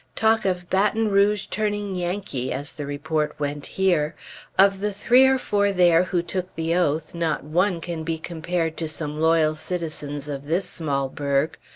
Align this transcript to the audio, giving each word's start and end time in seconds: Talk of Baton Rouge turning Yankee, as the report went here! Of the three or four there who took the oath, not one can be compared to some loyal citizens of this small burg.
Talk 0.15 0.45
of 0.45 0.67
Baton 0.67 1.11
Rouge 1.11 1.45
turning 1.45 1.93
Yankee, 1.95 2.51
as 2.51 2.71
the 2.73 2.87
report 2.87 3.35
went 3.39 3.67
here! 3.67 4.15
Of 4.57 4.79
the 4.79 4.91
three 4.91 5.27
or 5.27 5.37
four 5.37 5.71
there 5.71 6.05
who 6.05 6.23
took 6.23 6.55
the 6.55 6.73
oath, 6.73 7.13
not 7.13 7.43
one 7.43 7.79
can 7.81 8.03
be 8.03 8.17
compared 8.17 8.77
to 8.77 8.87
some 8.87 9.19
loyal 9.19 9.53
citizens 9.53 10.27
of 10.27 10.47
this 10.47 10.67
small 10.67 11.07
burg. 11.07 11.55